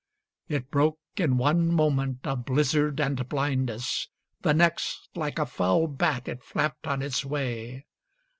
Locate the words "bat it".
5.85-6.41